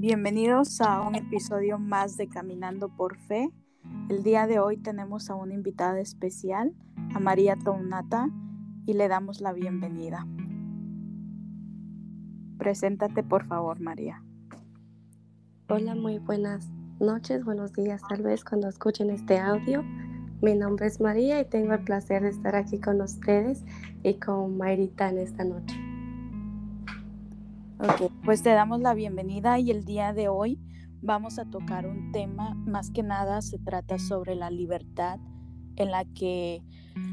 [0.00, 3.50] Bienvenidos a un episodio más de Caminando por Fe.
[4.08, 6.72] El día de hoy tenemos a una invitada especial,
[7.14, 8.30] a María Tonata,
[8.86, 10.26] y le damos la bienvenida.
[12.56, 14.24] Preséntate por favor, María.
[15.68, 19.84] Hola, muy buenas noches, buenos días, tal vez cuando escuchen este audio.
[20.40, 23.66] Mi nombre es María y tengo el placer de estar aquí con ustedes
[24.02, 25.89] y con Mayrita en esta noche.
[27.82, 30.60] Ok, pues te damos la bienvenida y el día de hoy
[31.00, 35.18] vamos a tocar un tema, más que nada se trata sobre la libertad
[35.76, 36.62] en la que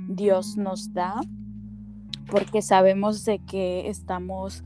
[0.10, 1.22] Dios nos da,
[2.30, 4.66] porque sabemos de que estamos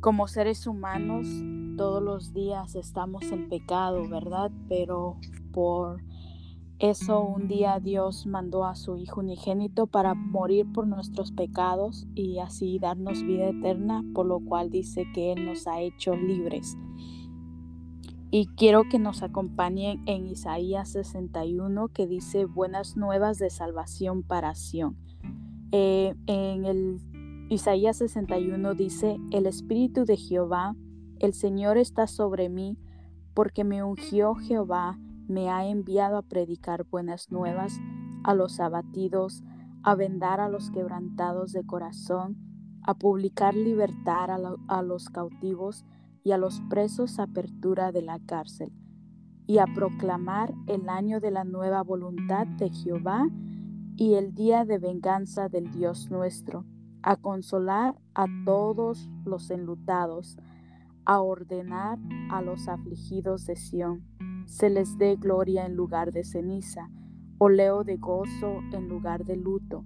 [0.00, 1.28] como seres humanos
[1.76, 4.50] todos los días estamos en pecado, ¿verdad?
[4.68, 5.16] Pero
[5.52, 6.02] por
[6.80, 12.38] eso un día Dios mandó a su Hijo unigénito para morir por nuestros pecados y
[12.38, 16.78] así darnos vida eterna, por lo cual dice que Él nos ha hecho libres.
[18.30, 24.54] Y quiero que nos acompañen en Isaías 61 que dice buenas nuevas de salvación para
[24.54, 24.96] Sión.
[25.72, 27.00] Eh, en el
[27.50, 30.76] Isaías 61 dice, el Espíritu de Jehová,
[31.18, 32.78] el Señor está sobre mí,
[33.34, 34.98] porque me ungió Jehová
[35.30, 37.80] me ha enviado a predicar buenas nuevas
[38.24, 39.44] a los abatidos,
[39.84, 42.36] a vendar a los quebrantados de corazón,
[42.82, 44.28] a publicar libertad
[44.68, 45.84] a, los cautivos
[46.24, 48.72] y a los presos apertura de la cárcel,
[49.46, 53.28] y a proclamar el año de la nueva voluntad de Jehová
[53.96, 56.64] y el día de venganza del Dios nuestro,
[57.02, 60.38] a consolar a todos los enlutados,
[61.04, 61.98] a ordenar
[62.30, 64.09] a los afligidos de Sión
[64.50, 66.90] se les dé gloria en lugar de ceniza,
[67.38, 69.84] oleo de gozo en lugar de luto,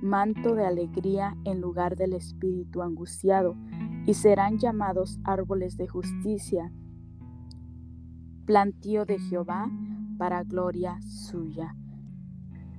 [0.00, 3.56] manto de alegría en lugar del espíritu angustiado,
[4.06, 6.72] y serán llamados árboles de justicia,
[8.44, 9.68] plantío de Jehová
[10.18, 11.74] para gloria suya.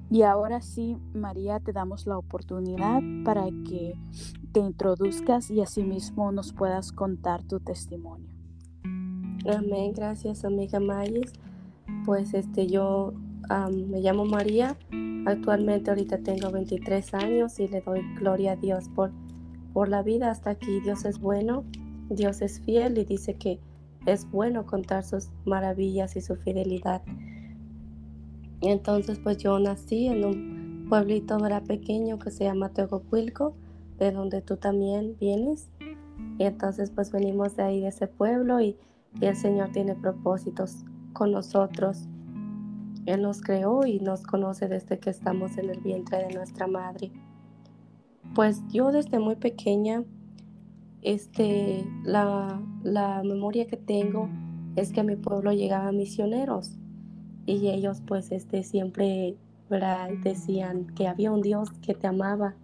[0.10, 4.00] Y ahora sí, María, te damos la oportunidad para que
[4.54, 8.37] te introduzcas y asimismo nos puedas contar tu testimonio.
[9.47, 11.31] Amén, gracias amiga Mayes.
[12.06, 13.13] Pues este yo
[13.72, 14.78] me llamo María,
[15.25, 19.12] actualmente ahorita tengo 23 años y le doy gloria a Dios por,
[19.72, 20.81] por la vida hasta aquí.
[20.81, 21.63] Dios es bueno,
[22.09, 23.62] Dios es fiel y dice que
[24.06, 27.02] es bueno contar sus maravillas y su fidelidad.
[28.59, 33.56] Entonces pues yo nací en un pueblito era pequeño que se llama Teococuilco,
[33.97, 35.69] de donde tú también vienes.
[36.38, 38.75] Y entonces pues venimos de ahí de ese pueblo y
[39.19, 42.07] y el Señor tiene propósitos con nosotros.
[43.06, 47.12] Él nos creó y nos conoce desde que estamos en el vientre de nuestra madre.
[48.35, 50.03] Pues yo desde muy pequeña,
[51.01, 54.29] este, la, la memoria que tengo
[54.75, 56.78] es que mi pueblo llegaban misioneros
[57.45, 59.38] y ellos pues este, siempre
[60.24, 62.56] decían que había un Dios que te amaba,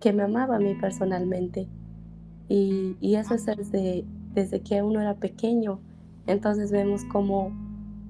[0.00, 1.68] que me amaba a mí personalmente.
[2.48, 4.04] Y, y eso es desde,
[4.34, 5.80] desde que uno era pequeño.
[6.26, 7.52] Entonces vemos como,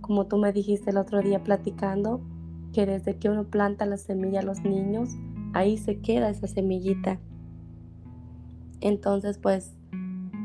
[0.00, 2.20] como tú me dijiste el otro día platicando,
[2.72, 5.10] que desde que uno planta la semilla a los niños,
[5.52, 7.18] ahí se queda esa semillita.
[8.80, 9.76] Entonces pues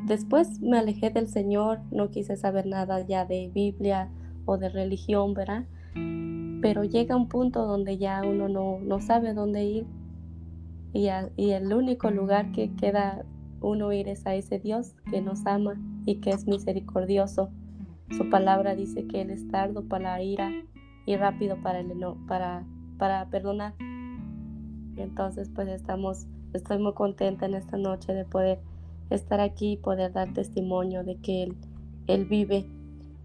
[0.05, 4.09] después me alejé del Señor, no quise saber nada ya de Biblia
[4.45, 5.65] o de religión, ¿verdad?
[6.61, 9.85] Pero llega un punto donde ya uno no, no sabe dónde ir
[10.93, 13.25] y, y el único lugar que queda
[13.61, 15.75] uno ir es a ese Dios que nos ama
[16.05, 17.49] y que es misericordioso.
[18.11, 20.51] Su palabra dice que Él es tardo para la ira
[21.05, 21.91] y rápido para, el
[22.27, 22.65] para,
[22.97, 23.73] para perdonar.
[24.97, 28.59] Entonces, pues estamos, estoy muy contenta en esta noche de poder
[29.09, 31.55] estar aquí y poder dar testimonio de que Él,
[32.07, 32.65] él vive.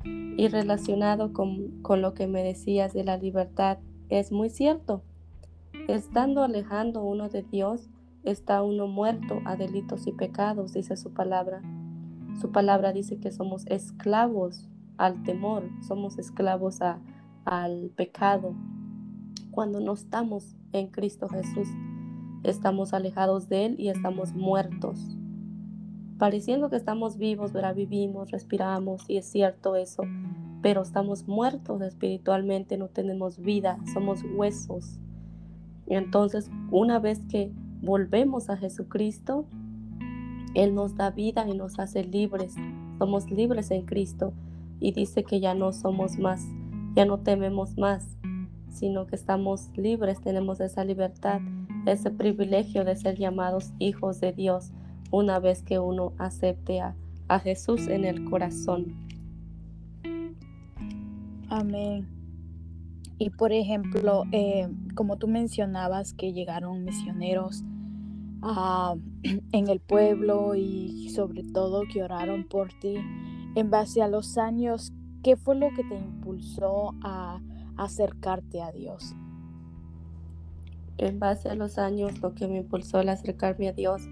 [0.05, 3.79] Y relacionado con, con lo que me decías de la libertad,
[4.09, 5.03] es muy cierto.
[5.89, 7.89] Estando alejando uno de Dios,
[8.25, 11.63] está uno muerto a delitos y pecados, dice su palabra.
[12.41, 16.99] Su palabra dice que somos esclavos al temor, somos esclavos a,
[17.45, 18.55] al pecado.
[19.51, 21.69] Cuando no estamos en Cristo Jesús,
[22.43, 25.17] estamos alejados de Él y estamos muertos.
[26.19, 27.75] Pareciendo que estamos vivos, ¿verdad?
[27.75, 30.05] vivimos, respiramos y es cierto eso,
[30.63, 34.99] pero estamos muertos espiritualmente, no tenemos vida, somos huesos.
[35.87, 37.53] Entonces, una vez que
[37.85, 39.45] volvemos a Jesucristo,
[40.55, 42.55] Él nos da vida y nos hace libres.
[42.99, 44.33] Somos libres en Cristo
[44.81, 46.47] y dice que ya no somos más,
[46.95, 48.17] ya no tememos más,
[48.71, 51.41] sino que estamos libres, tenemos esa libertad,
[51.87, 54.73] ese privilegio de ser llamados hijos de Dios
[55.11, 56.97] una vez que uno acepte a,
[57.29, 58.95] a Jesús en el corazón.
[61.51, 62.09] Amén.
[63.19, 67.63] Y por ejemplo, eh, como tú mencionabas que llegaron misioneros
[68.45, 68.95] ah,
[69.53, 72.97] en el pueblo y sobre todo que oraron por ti,
[73.55, 74.93] en base a los años,
[75.23, 77.41] ¿qué fue lo que te impulsó a
[77.77, 79.15] acercarte a Dios?
[80.99, 84.03] En base a los años, lo que me impulsó a acercarme a Dios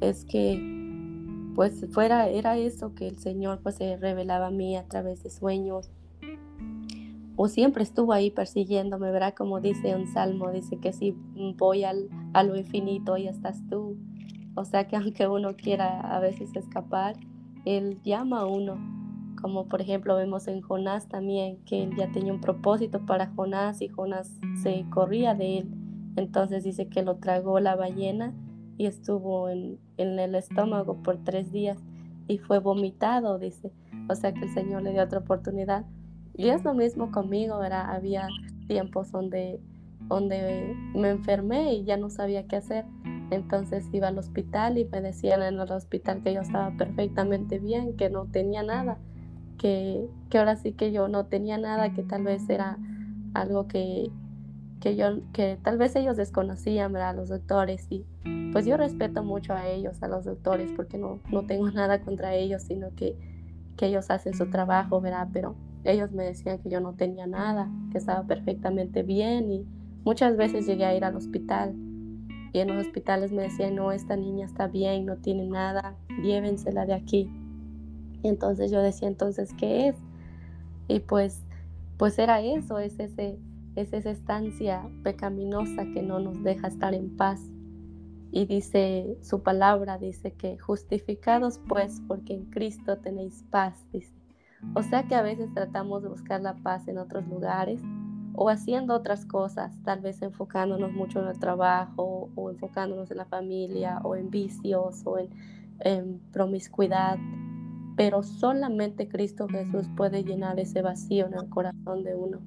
[0.00, 0.74] es que
[1.54, 5.30] pues fuera era eso que el Señor pues se revelaba a mí a través de
[5.30, 5.90] sueños
[7.36, 9.34] o siempre estuvo ahí persiguiéndome, ¿verdad?
[9.34, 11.14] Como dice un salmo, dice que si
[11.58, 13.98] voy al, a lo infinito, ahí estás tú.
[14.54, 17.16] O sea que aunque uno quiera a veces escapar,
[17.66, 18.78] Él llama a uno.
[19.40, 23.82] Como por ejemplo vemos en Jonás también, que Él ya tenía un propósito para Jonás
[23.82, 24.32] y Jonás
[24.62, 25.70] se corría de Él.
[26.16, 28.32] Entonces dice que lo tragó la ballena
[28.78, 31.78] y estuvo en, en el estómago por tres días
[32.28, 33.72] y fue vomitado, dice.
[34.08, 35.84] O sea que el Señor le dio otra oportunidad
[36.36, 37.90] y es lo mismo conmigo, ¿verdad?
[37.94, 38.28] Había
[38.66, 39.58] tiempos donde,
[40.08, 42.84] donde me enfermé y ya no sabía qué hacer.
[43.30, 47.96] Entonces iba al hospital y me decían en el hospital que yo estaba perfectamente bien,
[47.96, 48.98] que no tenía nada,
[49.58, 52.78] que, que ahora sí que yo no tenía nada, que tal vez era
[53.34, 54.10] algo que,
[54.80, 57.16] que yo, que tal vez ellos desconocían, ¿verdad?
[57.16, 58.04] Los doctores y
[58.52, 62.34] pues yo respeto mucho a ellos, a los doctores, porque no, no tengo nada contra
[62.34, 63.16] ellos, sino que,
[63.76, 65.28] que ellos hacen su trabajo, ¿verdad?
[65.32, 65.56] Pero
[65.86, 69.66] ellos me decían que yo no tenía nada, que estaba perfectamente bien y
[70.04, 71.74] muchas veces llegué a ir al hospital
[72.56, 76.86] y en los hospitales me decían, no, esta niña está bien, no tiene nada, llévensela
[76.86, 77.30] de aquí.
[78.22, 79.96] Y entonces yo decía, entonces, ¿qué es?
[80.88, 81.42] Y pues,
[81.98, 83.38] pues era eso, es, ese,
[83.74, 87.42] es esa estancia pecaminosa que no nos deja estar en paz.
[88.32, 94.14] Y dice su palabra, dice que justificados pues porque en Cristo tenéis paz, dice
[94.74, 97.80] o sea que a veces tratamos de buscar la paz en otros lugares
[98.36, 103.24] o haciendo otras cosas, tal vez enfocándonos mucho en el trabajo o enfocándonos en la
[103.24, 107.18] familia o en vicios o en, promiscuidad,
[107.96, 112.40] pero solamente Cristo Jesús puede llenar ese vacío en el corazón de uno.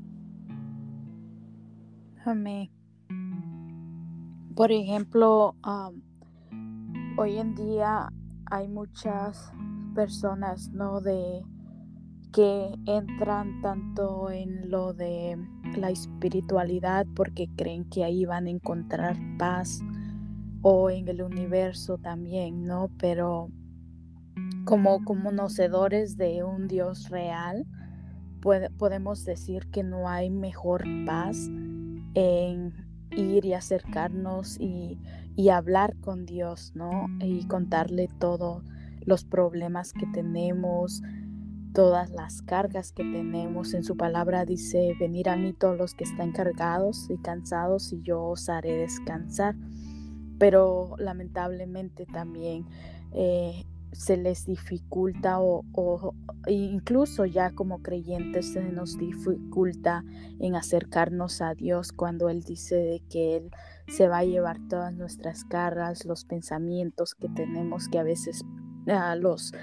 [2.26, 2.72] Amén.
[4.56, 5.56] Por ejemplo,
[7.18, 8.10] hoy en día
[8.50, 9.52] hay muchas
[9.94, 11.02] personas, ¿no?
[11.02, 11.44] De
[12.32, 15.38] que entran tanto en lo de
[15.76, 19.82] la espiritualidad porque creen que ahí van a encontrar paz
[20.62, 22.90] o en el universo también, ¿no?
[23.00, 23.50] Pero
[24.66, 27.66] como conocedores de un Dios real,
[28.78, 31.50] podemos decir que no hay mejor paz
[32.14, 32.74] en
[33.12, 35.00] ir y acercarnos y,
[35.36, 37.08] y hablar con Dios, ¿no?
[37.20, 38.64] Y contarle todos
[39.06, 41.02] los problemas que tenemos,
[41.74, 43.74] todas las cargas que tenemos.
[43.74, 48.02] En su palabra dice, venir a mí todos los que están cargados y cansados y
[48.02, 49.56] yo os haré descansar.
[50.38, 52.66] Pero lamentablemente también
[53.12, 56.14] eh, se les dificulta o,
[56.48, 60.04] incluso ya como creyentes se nos dificulta
[60.40, 63.52] en acercarnos a Dios cuando Él dice de que Él
[63.88, 68.44] se va a llevar todas nuestras cargas, los pensamientos que tenemos que a veces
[68.88, 69.54] a los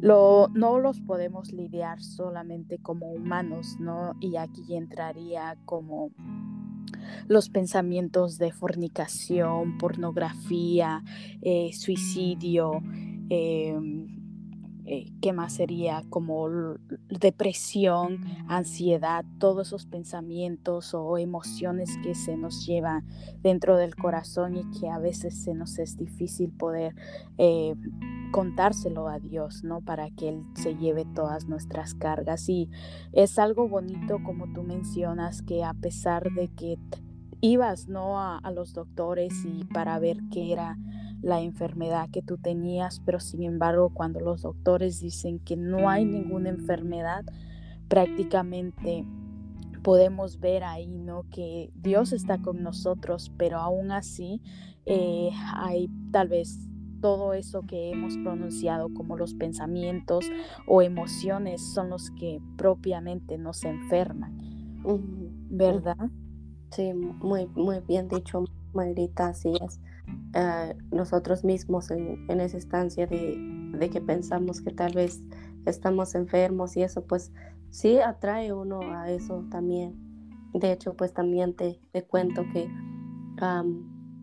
[0.00, 4.14] lo, no los podemos lidiar solamente como humanos, ¿no?
[4.20, 6.10] Y aquí entraría como
[7.28, 11.02] los pensamientos de fornicación, pornografía,
[11.42, 12.82] eh, suicidio,
[13.28, 14.15] em,
[14.88, 16.04] eh, ¿qué más sería?
[16.10, 16.48] Como
[17.08, 23.04] depresión, ansiedad, todos esos pensamientos o emociones que se nos llevan
[23.42, 26.94] dentro del corazón y que a veces se nos es difícil poder
[27.36, 27.74] eh,
[28.30, 29.80] contárselo a Dios, ¿no?
[29.80, 32.48] Para que Él se lleve todas nuestras cargas.
[32.48, 32.70] Y
[33.12, 36.78] es algo bonito, como tú mencionas, que a pesar de que
[37.40, 38.20] ibas, ¿no?
[38.20, 40.76] A, a los doctores y para ver qué era
[41.26, 46.04] la enfermedad que tú tenías, pero sin embargo cuando los doctores dicen que no hay
[46.04, 47.24] ninguna enfermedad,
[47.88, 49.04] prácticamente
[49.82, 51.24] podemos ver ahí, ¿no?
[51.32, 54.40] Que Dios está con nosotros, pero aún así
[54.84, 56.60] eh, hay tal vez
[57.00, 60.26] todo eso que hemos pronunciado como los pensamientos
[60.68, 64.38] o emociones son los que propiamente nos enferman,
[65.50, 66.08] ¿verdad?
[66.70, 69.80] Sí, muy, muy bien dicho, Mayrita, así es.
[70.34, 75.22] Eh, nosotros mismos en, esa estancia de, que pensamos que tal vez
[75.64, 77.32] estamos enfermos y eso pues
[77.70, 79.94] sí atrae uno a eso también.
[80.52, 82.68] De hecho pues también te, cuento que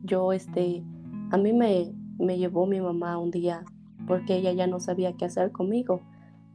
[0.04, 0.84] yo este,
[1.32, 3.64] a mí me, me llevó mi mamá un día
[4.08, 6.02] porque ella ya no sabía qué hacer conmigo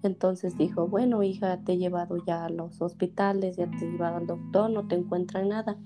[0.03, 4.19] Entonces dijo, bueno, hija, te he llevado ya a los hospitales, ya te he llevado
[4.19, 5.77] al doctor, no te encuentran nada.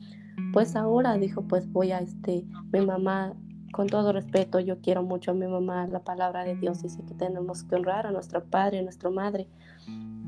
[0.52, 3.34] Pues ahora dijo, pues voy a este, mi mamá,
[3.72, 7.14] con todo respeto, yo quiero mucho a mi mamá, la palabra de Dios dice que
[7.14, 9.48] tenemos que honrar a nuestro padre, a nuestra madre.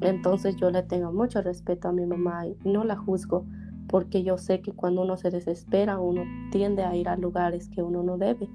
[0.00, 3.46] Entonces yo le tengo mucho respeto a mi mamá y no la juzgo,
[3.88, 7.82] porque yo sé que cuando uno se desespera, uno tiende a ir a lugares que
[7.82, 8.48] uno no debe.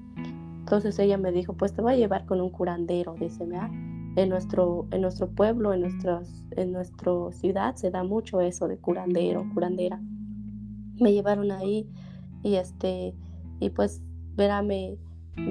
[0.60, 3.70] Entonces ella me dijo, pues te voy a llevar con un curandero, dice, ¿verdad?
[4.16, 8.78] en nuestro, en nuestro pueblo, en, nuestras, en nuestra ciudad se da mucho eso de
[8.78, 10.00] curandero, curandera.
[11.00, 11.90] Me llevaron ahí
[12.44, 13.16] y este,
[13.60, 14.02] y pues
[14.36, 14.98] verame,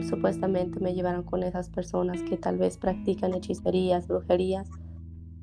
[0.09, 4.69] supuestamente me llevaron con esas personas que tal vez practican hechicerías, brujerías.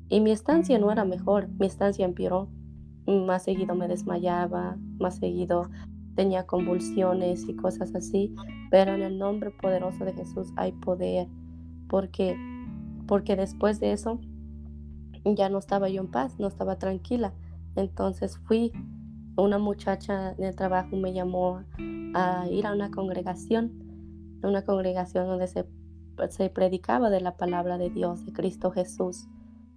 [0.08, 2.48] Y mi estancia no era mejor, mi estancia empeoró.
[3.06, 5.70] Más seguido me desmayaba, más seguido
[6.14, 8.34] tenía convulsiones y cosas así.
[8.70, 11.28] Pero en el nombre poderoso de Jesús hay poder,
[11.88, 12.36] porque
[13.06, 14.18] porque después de eso
[15.24, 17.32] ya no estaba yo en paz, no estaba tranquila.
[17.74, 18.72] Entonces fui,
[19.36, 21.62] una muchacha en el trabajo me llamó
[22.14, 23.72] a ir a una congregación,
[24.42, 29.26] una congregación donde se, predicaba de la palabra de Dios, de Cristo Jesús,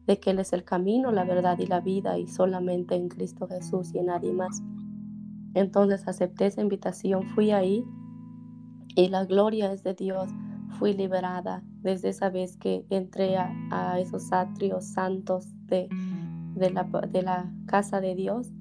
[0.07, 3.47] de que Él es el camino, la verdad y la vida y solamente en Cristo
[3.47, 4.61] Jesús y en nadie más.
[5.53, 7.83] Entonces acepté esa invitación, fui ahí
[8.95, 10.29] y la gloria es de Dios
[10.77, 15.89] fui liberada desde esa vez que entré a, esos atrios santos de
[16.71, 18.51] la casa de Dios.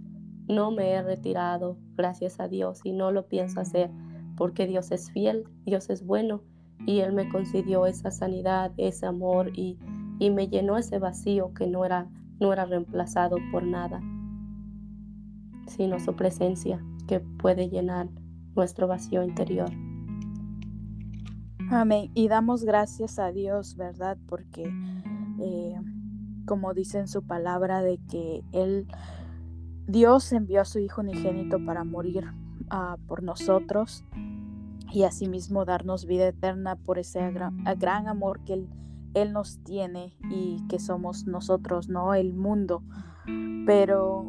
[0.49, 3.91] No me he retirado, gracias a Dios, y no lo pienso hacer
[4.37, 6.43] porque Dios es fiel, Dios es bueno
[6.87, 9.79] y Él me concedió esa sanidad, ese amor y,
[10.19, 14.01] y me llenó ese vacío que no era, no era reemplazado por nada,
[15.67, 18.09] sino su presencia que puede llenar
[18.55, 19.71] nuestro vacío interior.
[21.71, 22.11] Amén.
[22.15, 24.17] Y damos gracias a Dios, ¿verdad?
[24.27, 24.73] Porque,
[25.41, 25.75] eh,
[26.47, 28.87] como dice en su palabra, de que Él,
[29.89, 32.27] Dios envió a su Hijo unigénito para morir
[32.71, 34.05] uh, por nosotros
[34.93, 38.67] y asimismo darnos vida eterna por ese gran, amor que
[39.15, 42.83] él, nos tiene y que somos nosotros, no el mundo.
[43.65, 44.29] Pero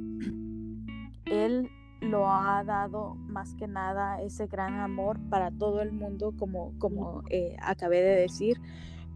[1.26, 6.74] Él lo ha dado más que nada ese gran amor para todo el mundo, como,
[6.80, 8.62] como eh, acabé de decir,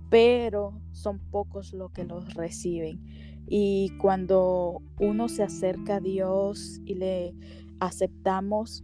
[0.10, 3.00] pero son pocos los que los reciben.
[3.48, 7.36] Y cuando uno se acerca a Dios y le
[7.80, 8.84] aceptamos,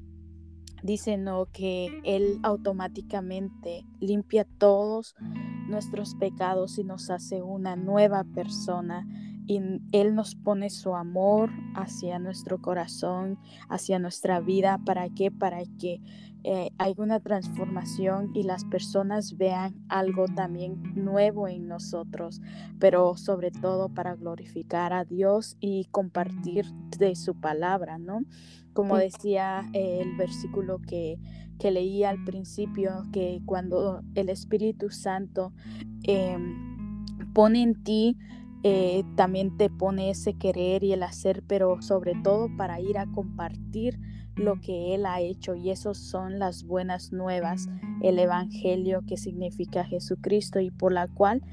[0.84, 5.16] dicen que Él automáticamente limpia todos
[5.68, 9.08] nuestros pecados y nos hace una nueva persona
[9.46, 9.60] y
[9.92, 14.80] Él nos pone su amor hacia nuestro corazón, hacia nuestra vida.
[14.86, 15.32] ¿Para qué?
[15.32, 16.02] Para que
[16.44, 22.42] eh, haya una transformación y las personas vean algo también nuevo en nosotros,
[22.80, 26.66] pero sobre todo para glorificar a Dios y compartir
[26.98, 28.22] de su palabra, ¿no?
[28.74, 31.20] Como decía eh, el versículo que,
[31.60, 35.52] que leí al principio, que cuando el Espíritu Santo
[36.04, 37.04] em,
[37.34, 38.18] pone en ti
[38.64, 43.08] eh, también te pone ese querer y el hacer, pero sobre todo para ir a
[43.08, 44.00] compartir
[44.40, 47.70] lo que Él ha hecho y esos son las buenas nuevas,
[48.02, 51.44] el Evangelio que significa Jesucristo y por la cual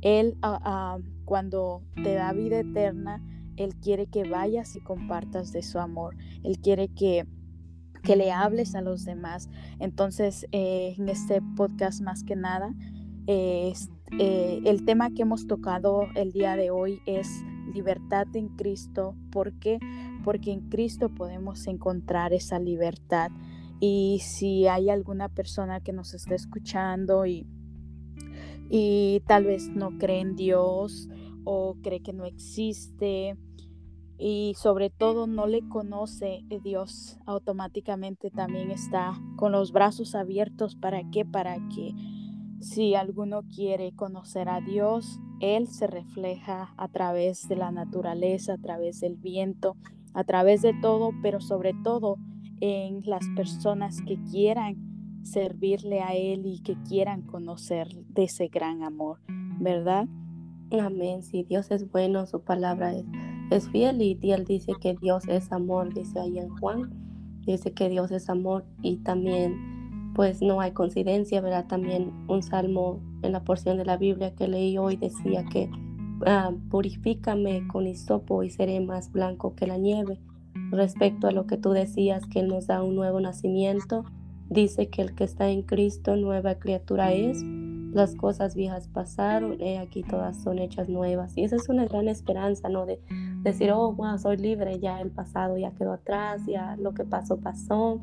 [0.00, 3.22] Él ah, cuando te da vida eterna,
[3.56, 7.26] Él quiere que vayas y compartas de su amor, Él quiere que
[8.06, 9.50] que le hables a los demás.
[9.80, 12.72] Entonces, eh, en este podcast más que nada,
[13.26, 13.72] eh,
[14.20, 17.28] eh, el tema que hemos tocado el día de hoy es
[17.74, 19.16] libertad en Cristo.
[19.32, 19.80] ¿Por qué?
[20.26, 23.30] Porque en Cristo podemos encontrar esa libertad.
[23.78, 27.46] Y si hay alguna persona que nos está escuchando y,
[28.68, 31.08] y tal vez no cree en Dios
[31.44, 33.36] o cree que no existe
[34.18, 40.74] y sobre todo no le conoce, eh, Dios automáticamente también está con los brazos abiertos.
[40.74, 41.24] ¿Para qué?
[41.24, 41.94] Para que
[42.60, 48.58] si alguno quiere conocer a Dios, Él se refleja a través de la naturaleza, a
[48.58, 49.76] través del viento,
[50.16, 52.16] a través de todo, pero sobre todo
[52.60, 58.82] en las personas que quieran servirle a Él y que quieran conocer de ese gran
[58.82, 59.20] amor,
[59.60, 60.08] ¿verdad?
[60.80, 61.22] Amén.
[61.22, 63.04] Si Dios es bueno, su palabra es,
[63.50, 66.90] es fiel y Él dice que Dios es amor, dice ahí en Juan,
[67.44, 71.66] dice que Dios es amor y también pues no hay coincidencia, ¿verdad?
[71.66, 75.70] También un salmo en la porción de la Biblia que leí hoy decía que
[76.24, 80.18] ah, purifícame con hisopo y seré más blanco que la nieve.
[80.70, 84.04] Respecto a lo que tú decías, que Él nos da un nuevo nacimiento,
[84.48, 87.42] dice que el que está en Cristo, nueva criatura es,
[87.92, 91.36] las cosas viejas pasaron, y aquí todas son hechas nuevas.
[91.36, 92.86] Y esa es una gran esperanza, ¿no?
[92.86, 93.00] De
[93.42, 97.38] decir, oh, wow, soy libre, ya el pasado ya quedó atrás, ya lo que pasó,
[97.38, 98.00] pasó,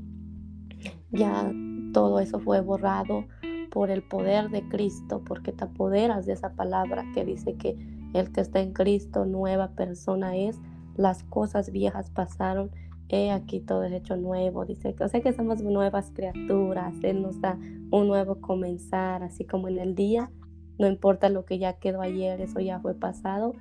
[1.12, 1.52] ya
[1.94, 3.26] todo eso fue borrado
[3.72, 8.32] por el poder de Cristo, porque te apoderas de esa palabra que dice que el
[8.32, 10.60] que está en Cristo, nueva persona es,
[10.96, 12.72] las cosas viejas pasaron,
[13.10, 14.94] he aquí todo es hecho nuevo, dice.
[14.96, 17.58] Que, o sea que somos nuevas criaturas, Él nos da
[17.92, 20.32] un nuevo comenzar, así como en el día,
[20.80, 23.54] no importa lo que ya quedó ayer, eso ya fue pasado,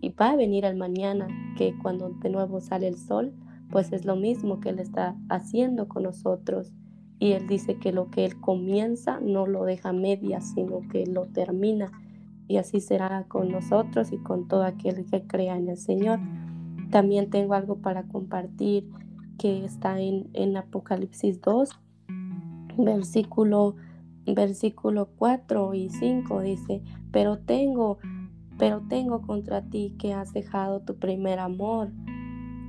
[0.00, 3.34] y va a venir el mañana, que cuando de nuevo sale el sol,
[3.70, 6.72] pues es lo mismo que Él está haciendo con nosotros.
[7.18, 11.26] Y Él dice que lo que Él comienza no lo deja media, sino que lo
[11.26, 11.92] termina.
[12.50, 16.18] Y así será con nosotros y con todo aquel que crea en el Señor.
[16.90, 18.90] También tengo algo para compartir
[19.38, 21.70] que está en, en Apocalipsis 2,
[22.76, 23.76] versículo,
[24.26, 27.98] versículo 4 y 5 dice, pero tengo
[28.58, 31.92] pero tengo contra ti que has dejado tu primer amor.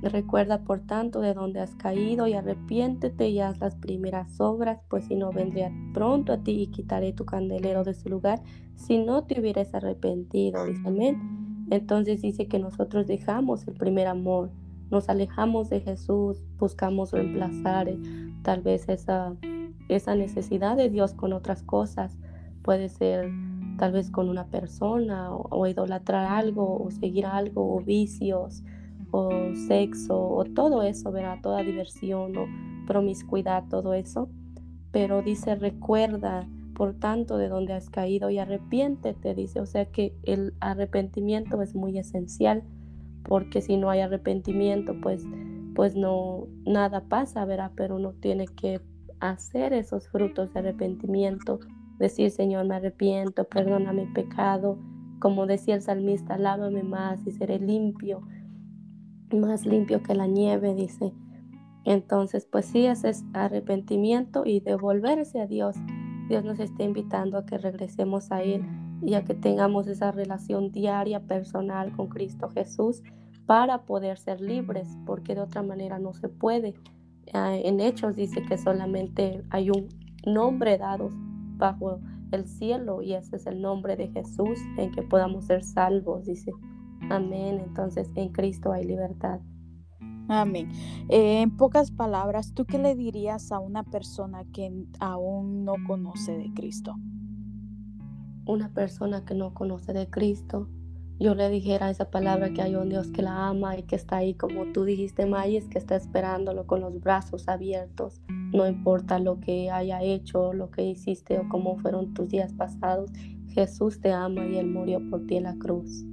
[0.02, 5.04] Recuerda por tanto de dónde has caído y arrepiéntete y haz las primeras obras, pues
[5.04, 8.42] si no vendré pronto a ti y quitaré tu candelero de su lugar,
[8.74, 10.64] si no te hubieras arrepentido.
[10.84, 11.66] Amén.
[11.70, 14.50] Entonces dice que nosotros dejamos el primer amor,
[14.90, 17.98] nos alejamos de Jesús, buscamos reemplazar eh,
[18.42, 19.36] tal vez esa,
[19.88, 22.18] esa necesidad de Dios con otras cosas.
[22.62, 23.30] Puede ser
[23.78, 28.62] tal vez con una persona o, idolatrar algo o seguir algo o vicios
[29.12, 32.46] o sexo o todo eso, verá, toda diversión o
[32.86, 34.28] promiscuidad, todo eso.
[34.90, 39.60] Pero dice, recuerda, por tanto, de donde has caído y arrepiéntete, dice.
[39.60, 42.64] O sea que el arrepentimiento es muy esencial,
[43.22, 45.24] porque si no hay arrepentimiento, pues,
[45.74, 48.80] pues no, nada pasa, verá, pero uno tiene que
[49.20, 51.60] hacer esos frutos de arrepentimiento
[51.98, 54.78] decir, Señor, me arrepiento, perdona mi pecado.
[55.20, 58.22] Como decía el salmista, lávame más y seré limpio,
[59.34, 61.12] más limpio que la nieve, dice.
[61.84, 65.76] Entonces, pues sí, ese es arrepentimiento y devolverse a Dios.
[66.28, 68.64] Dios nos está invitando a que regresemos a Él
[69.02, 73.02] y a que tengamos esa relación diaria, personal con Cristo Jesús
[73.46, 76.74] para poder ser libres, porque de otra manera no se puede.
[77.32, 79.88] Ah, en Hechos dice que solamente hay un
[80.24, 81.10] nombre dado
[81.56, 86.26] bajo el cielo y ese es el nombre de Jesús en que podamos ser salvos,
[86.26, 86.52] dice.
[87.10, 87.60] Amén.
[87.60, 89.40] Entonces en Cristo hay libertad.
[90.28, 90.70] Amén.
[91.08, 96.36] Eh, en pocas palabras, ¿tú qué le dirías a una persona que aún no conoce
[96.36, 96.96] de Cristo?
[98.46, 100.68] Una persona que no conoce de Cristo,
[101.18, 104.16] yo le dijera esa palabra que hay un Dios que la ama y que está
[104.16, 108.20] ahí, como tú dijiste, Mayes, que está esperándolo con los brazos abiertos.
[108.52, 113.12] No importa lo que haya hecho, lo que hiciste o cómo fueron tus días pasados,
[113.48, 116.04] Jesús te ama y Él murió por ti en la cruz.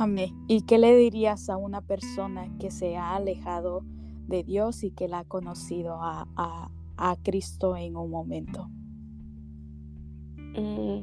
[0.00, 0.32] Amén.
[0.46, 3.82] ¿Y qué le dirías a una persona que se ha alejado
[4.28, 6.28] de Dios y que la ha conocido a,
[6.96, 8.68] a, Cristo en un momento?
[10.56, 11.00] Mm,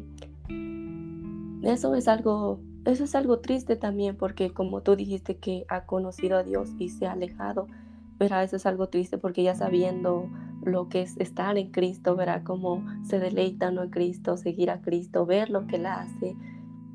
[1.65, 6.37] eso es algo, eso es algo triste también porque como tú dijiste que ha conocido
[6.37, 7.67] a Dios y se ha alejado,
[8.17, 10.29] verá, eso es algo triste porque ya sabiendo
[10.63, 15.25] lo que es estar en Cristo, verá cómo se deleita en Cristo, seguir a Cristo,
[15.25, 16.37] ver lo que Él hace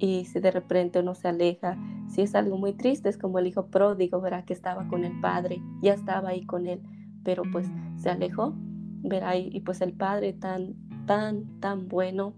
[0.00, 3.46] y si de repente uno se aleja, si es algo muy triste, es como el
[3.46, 6.80] hijo pródigo, verá que estaba con el Padre, ya estaba ahí con Él,
[7.22, 8.54] pero pues se alejó,
[9.02, 10.74] verá, y, y pues el Padre tan,
[11.06, 12.34] tan, tan bueno,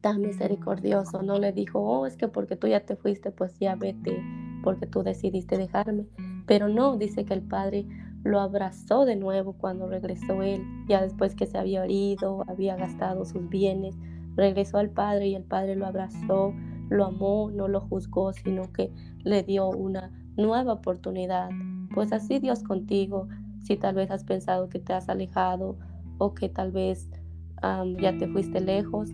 [0.00, 3.76] tan misericordioso, no le dijo, oh, es que porque tú ya te fuiste, pues ya
[3.76, 4.20] vete,
[4.64, 6.06] porque tú decidiste dejarme.
[6.46, 7.86] Pero no, dice que el padre
[8.24, 13.24] lo abrazó de nuevo cuando regresó él, ya después que se había herido, había gastado
[13.24, 13.96] sus bienes,
[14.36, 16.54] regresó al padre y el padre lo abrazó,
[16.88, 18.92] lo amó, no lo juzgó, sino que
[19.24, 21.50] le dio una nueva oportunidad.
[21.94, 23.28] Pues así Dios contigo,
[23.62, 25.76] si tal vez has pensado que te has alejado
[26.18, 27.08] o que tal vez
[28.00, 29.10] ya te fuiste lejos,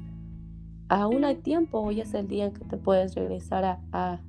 [0.88, 4.20] aún hay tiempo, hoy es el día en que te puedes regresar a,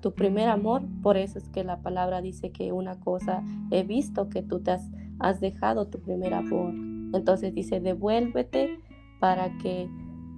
[0.00, 0.82] tu primer amor.
[1.02, 4.88] Por eso es que la palabra dice que una cosa he visto que tú has,
[5.18, 6.72] has dejado tu primer amor.
[7.12, 8.80] Entonces dice, devuélvete
[9.20, 9.88] para que,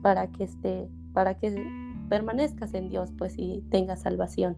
[0.03, 1.65] para que, esté, para que
[2.09, 4.57] permanezcas en Dios pues y tengas salvación.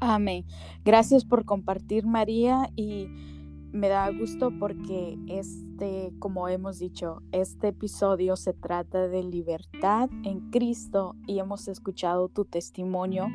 [0.00, 0.44] Amén.
[0.84, 3.08] Gracias por compartir María y
[3.72, 10.50] me da gusto porque este, como hemos dicho, este episodio se trata de libertad en
[10.50, 13.28] Cristo y hemos escuchado tu testimonio,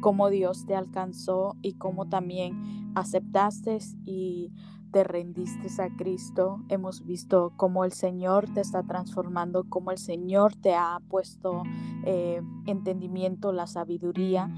[0.00, 4.52] cómo Dios te alcanzó y cómo también aceptaste y
[4.90, 10.54] te rendiste a Cristo, hemos visto cómo el Señor te está transformando, cómo el Señor
[10.54, 11.62] te ha puesto
[12.04, 14.50] eh, entendimiento, la sabiduría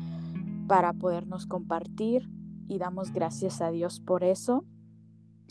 [0.67, 2.29] para podernos compartir
[2.69, 4.65] y damos gracias a Dios por eso.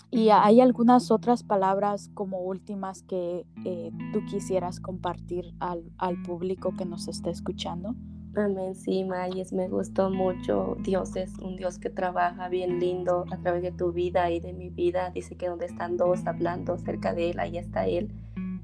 [0.10, 6.74] Y hay algunas otras palabras como últimas que eh, tú quisieras compartir al, al, público
[6.78, 7.94] que nos está escuchando.
[8.38, 10.78] Amén, sí, Mayes, me gustó mucho.
[10.82, 14.54] Dios es un Dios que trabaja bien lindo a través de tu vida y de
[14.54, 15.10] mi vida.
[15.10, 18.12] Dice que donde están dos hablando cerca de Él, ahí está Él.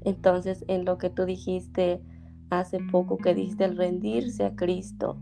[0.02, 2.00] Entonces, en lo que tú dijiste
[2.50, 5.16] hace poco, que dijiste el rendirse a Cristo,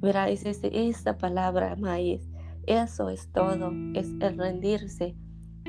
[0.00, 2.28] verá, es esa palabra, Mayes.
[2.66, 5.14] Eso es todo, es el rendirse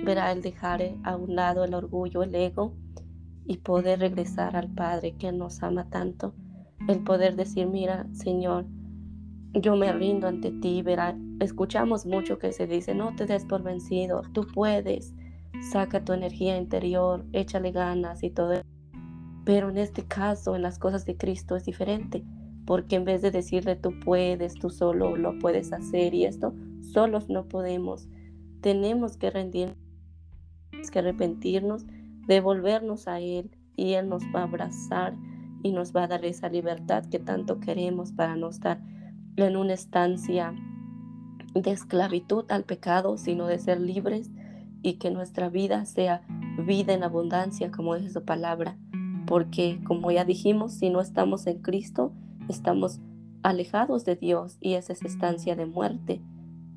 [0.04, 2.74] verá el dejar a un lado el orgullo, el ego
[3.46, 6.34] y poder regresar al Padre que nos ama tanto.
[6.88, 8.66] El poder decir, mira, Señor,
[9.54, 11.18] yo me rindo ante ti, verá.
[11.40, 15.14] Escuchamos mucho que se dice, no te des por vencido, tú puedes,
[15.72, 18.62] saca tu energía interior, échale ganas y todo.
[19.44, 22.24] Pero en este caso, en las cosas de Cristo es diferente,
[22.66, 27.30] porque en vez de decirle tú puedes, tú solo lo puedes hacer y esto, solos
[27.30, 28.08] no podemos.
[28.62, 29.76] Tenemos que rendir
[30.92, 31.86] que arrepentirnos,
[32.28, 35.16] devolvernos a Él y Él nos va a abrazar
[35.64, 38.82] y nos va a dar esa libertad que tanto queremos para no estar
[39.36, 40.54] en una estancia
[41.54, 44.32] de esclavitud al pecado, sino de ser libres
[44.82, 46.22] y que nuestra vida sea
[46.66, 48.78] vida en abundancia, como es su palabra.
[49.26, 52.14] Porque, como ya dijimos, si no estamos en Cristo,
[52.48, 53.02] estamos
[53.44, 56.22] alejados de Dios y es esa estancia de muerte.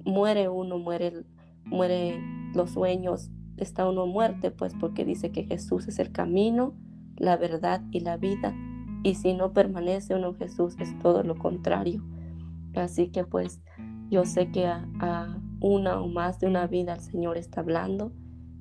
[0.05, 1.25] Muere uno, muere,
[1.65, 2.21] muere
[2.55, 6.75] los sueños, está uno muerte, pues porque dice que Jesús es el camino,
[7.17, 8.55] la verdad y la vida.
[9.03, 12.03] Y si no permanece uno en Jesús es todo lo contrario.
[12.75, 13.61] Así que pues
[14.11, 18.13] yo sé que a, una o más de una vida el Señor está hablando.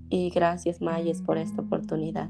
[0.10, 2.30] Y gracias Mayes por esta oportunidad.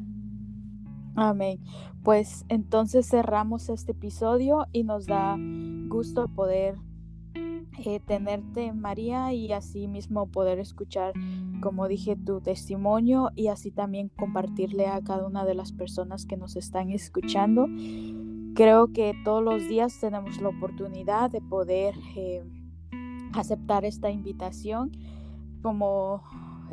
[1.15, 1.60] Amén.
[2.04, 5.38] Pues entonces cerramos este episodio y nos da
[5.88, 6.76] gusto poder
[7.86, 11.13] eh, tenerte, María, y así mismo poder escuchar,
[11.62, 16.38] como dije, tu testimonio y así también compartirle a cada una de las personas que
[16.38, 17.68] nos están escuchando.
[18.56, 22.44] Creo que todos los días tenemos la oportunidad de poder eh,
[23.34, 24.92] aceptar esta invitación
[25.62, 26.24] como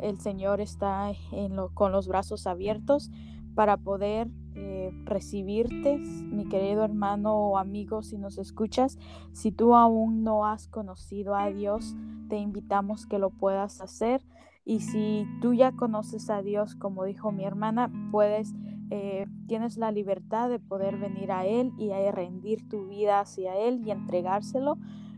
[0.01, 3.11] el Señor está en lo, con los brazos abiertos
[3.55, 8.97] para poder eh, recibirte, mi querido hermano o amigo, si nos escuchas.
[9.31, 11.95] Si tú aún no has conocido a Dios,
[12.27, 14.25] te invitamos que lo puedas hacer.
[14.65, 18.55] Y si tú ya conoces a Dios, como dijo mi hermana, puedes,
[18.89, 23.81] eh, tienes la libertad de poder venir a Él y rendir tu vida hacia Él
[23.85, 24.77] y entregárselo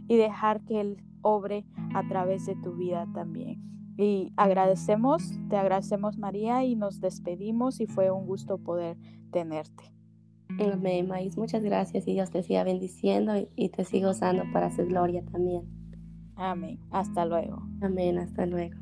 [0.09, 3.61] y dejar que Él obre a través de tu vida también.
[4.01, 8.95] Y agradecemos, te agradecemos María y nos despedimos y fue un gusto poder
[9.29, 9.83] tenerte.
[10.57, 14.85] Amén, Maíz, muchas gracias y Dios te siga bendiciendo y te siga usando para su
[14.85, 15.63] gloria también.
[16.37, 17.61] Amén, hasta luego.
[17.81, 18.77] Amén, hasta luego.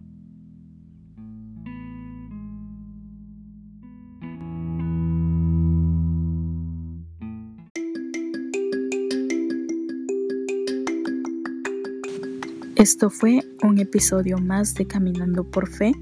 [12.78, 15.94] Esto fue un episodio más de Caminando por Fe.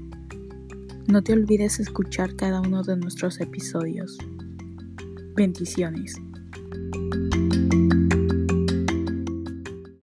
[1.06, 4.18] No te olvides escuchar cada uno de nuestros episodios.
[5.34, 6.16] Bendiciones.